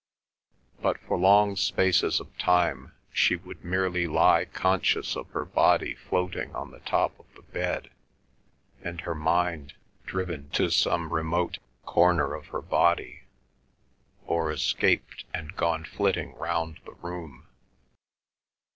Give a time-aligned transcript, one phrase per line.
[0.81, 6.55] But for long spaces of time she would merely lie conscious of her body floating
[6.55, 7.91] on the top of the bed
[8.81, 9.75] and her mind
[10.07, 13.25] driven to some remote corner of her body,
[14.25, 17.45] or escaped and gone flitting round the room.